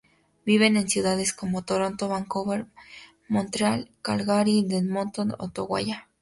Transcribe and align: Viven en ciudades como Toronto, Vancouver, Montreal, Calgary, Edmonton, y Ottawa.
Viven 0.47 0.77
en 0.77 0.89
ciudades 0.89 1.31
como 1.31 1.61
Toronto, 1.61 2.07
Vancouver, 2.07 2.65
Montreal, 3.27 3.91
Calgary, 4.01 4.65
Edmonton, 4.67 5.29
y 5.29 5.33
Ottawa. 5.37 5.81